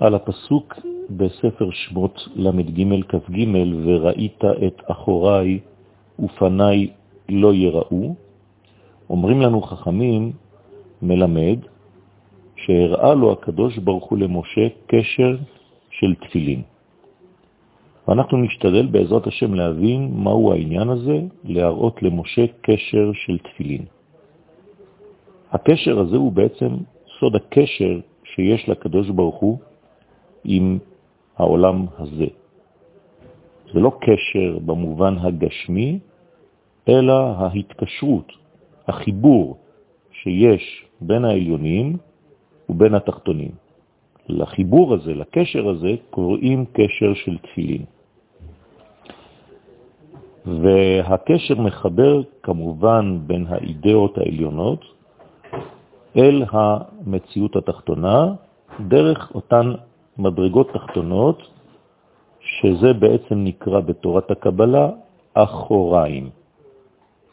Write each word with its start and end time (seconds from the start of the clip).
על 0.00 0.14
הפסוק 0.14 0.74
בספר 1.10 1.70
שמות 1.70 2.28
ל"ג 2.36 3.02
כ"ג, 3.08 3.38
וראית 3.84 4.44
את 4.66 4.82
אחוריי 4.90 5.58
ופניי 6.18 6.90
לא 7.28 7.54
יראו, 7.54 8.14
אומרים 9.10 9.40
לנו 9.40 9.62
חכמים, 9.62 10.32
מלמד, 11.02 11.58
שהראה 12.56 13.14
לו 13.14 13.32
הקדוש 13.32 13.78
ברוך 13.78 14.04
הוא 14.04 14.18
למשה 14.18 14.68
קשר 14.86 15.36
של 15.90 16.14
תפילין. 16.14 16.62
ואנחנו 18.08 18.38
נשתדל 18.38 18.86
בעזרת 18.86 19.26
השם 19.26 19.54
להבין 19.54 20.10
מהו 20.14 20.52
העניין 20.52 20.88
הזה, 20.88 21.20
להראות 21.44 22.02
למשה 22.02 22.46
קשר 22.60 23.10
של 23.14 23.38
תפילין. 23.38 23.84
הקשר 25.52 25.98
הזה 25.98 26.16
הוא 26.16 26.32
בעצם 26.32 26.68
סוד 27.20 27.36
הקשר 27.36 28.00
שיש 28.24 28.68
לקדוש 28.68 29.10
ברוך 29.10 29.36
הוא 29.36 29.58
עם 30.44 30.78
העולם 31.36 31.86
הזה. 31.98 32.26
זה 33.72 33.80
לא 33.80 33.92
קשר 34.00 34.58
במובן 34.66 35.14
הגשמי, 35.18 35.98
אלא 36.88 37.12
ההתקשרות, 37.12 38.32
החיבור 38.88 39.56
שיש 40.12 40.84
בין 41.00 41.24
העליונים 41.24 41.96
ובין 42.68 42.94
התחתונים. 42.94 43.50
לחיבור 44.28 44.94
הזה, 44.94 45.14
לקשר 45.14 45.68
הזה, 45.68 45.92
קוראים 46.10 46.64
קשר 46.72 47.14
של 47.14 47.38
תפילין. 47.38 47.84
והקשר 50.46 51.54
מחבר 51.54 52.22
כמובן 52.42 53.18
בין 53.26 53.46
האידאות 53.48 54.18
העליונות 54.18 54.84
אל 56.16 56.44
המציאות 56.50 57.56
התחתונה 57.56 58.34
דרך 58.88 59.32
אותן 59.34 59.72
מדרגות 60.18 60.68
תחתונות, 60.72 61.42
שזה 62.40 62.92
בעצם 62.92 63.44
נקרא 63.44 63.80
בתורת 63.80 64.30
הקבלה 64.30 64.90
אחוריים. 65.34 66.30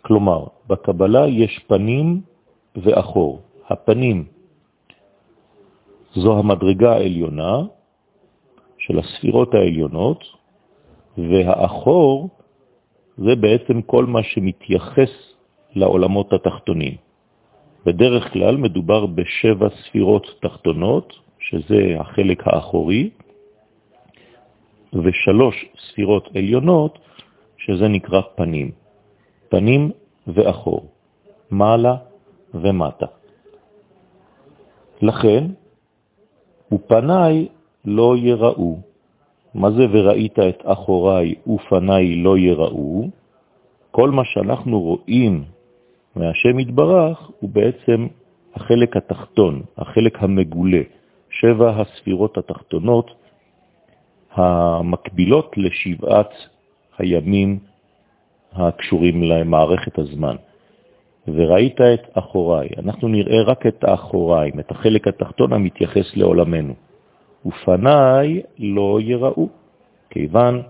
כלומר, 0.02 0.46
בקבלה 0.68 1.28
יש 1.28 1.60
פנים 1.68 2.22
ואחור. 2.76 3.42
הפנים 3.70 4.26
זו 6.14 6.40
המדרגה 6.40 6.92
העליונה 6.92 7.64
של 8.78 9.00
הספירות 9.00 9.54
העליונות, 9.54 10.24
והאחור 11.18 12.30
זה 13.18 13.36
בעצם 13.36 13.82
כל 13.82 14.06
מה 14.06 14.24
שמתייחס 14.24 15.14
לעולמות 15.76 16.34
התחתונים. 16.34 16.96
בדרך 17.86 18.34
כלל 18.34 18.58
מדובר 18.58 19.06
בשבע 19.06 19.68
ספירות 19.70 20.28
תחתונות, 20.42 21.25
שזה 21.50 21.96
החלק 22.00 22.48
האחורי, 22.48 23.10
ושלוש 24.94 25.66
ספירות 25.78 26.30
עליונות, 26.36 27.00
שזה 27.58 27.88
נקרא 27.88 28.22
פנים. 28.36 28.72
פנים 29.50 29.92
ואחור, 30.28 30.86
מעלה 31.52 31.96
ומטה. 32.54 33.06
לכן, 35.02 35.44
ופניי 36.72 37.48
לא 37.86 38.18
יראו. 38.18 38.78
מה 39.54 39.72
זה 39.72 39.86
וראית 39.92 40.40
את 40.40 40.60
אחוריי 40.64 41.36
ופניי 41.48 42.16
לא 42.16 42.38
יראו? 42.38 43.10
כל 43.92 44.10
מה 44.10 44.26
שאנחנו 44.26 44.82
רואים 44.82 45.44
מהשם 46.16 46.60
יתברך 46.60 47.32
הוא 47.40 47.50
בעצם 47.50 48.08
החלק 48.56 48.98
התחתון, 48.98 49.62
החלק 49.78 50.24
המגולה, 50.24 50.82
שבע 51.40 51.82
הספירות 51.82 52.38
התחתונות 52.38 53.12
המקבילות 54.32 55.58
לשבעת 55.58 56.34
הימים 56.98 57.60
הקשורים 58.54 59.24
למערכת 59.24 60.00
הזמן. 60.00 60.36
וראית 61.28 61.82
את 61.82 62.18
אחוריי. 62.18 62.70
אנחנו 62.78 63.08
נראה 63.08 63.42
רק 63.42 63.68
את 63.68 63.84
האחוריים, 63.84 64.60
את 64.60 64.72
החלק 64.72 65.08
התחתון 65.08 65.54
המתייחס 65.54 66.16
לעולמנו. 66.16 66.74
ופניי 67.46 68.42
לא 68.58 69.00
יראו, 69.02 69.50
כיוון 70.10 70.62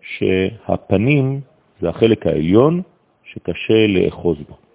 שהפנים 0.00 1.40
זה 1.80 1.88
החלק 1.88 2.26
העליון 2.26 2.82
שקשה 3.24 3.86
לאחוז 3.86 4.36
בו. 4.48 4.67